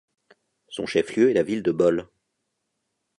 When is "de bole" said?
1.61-2.09